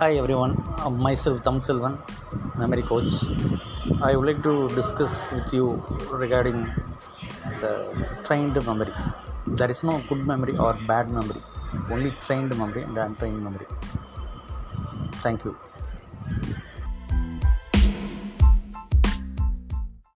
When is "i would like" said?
4.00-4.42